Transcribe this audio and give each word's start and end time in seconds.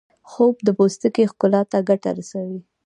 خوب 0.29 0.55
د 0.63 0.67
پوستکي 0.77 1.23
ښکلا 1.31 1.61
ته 1.71 1.77
ګټه 1.89 2.09
رسوي 2.17 2.59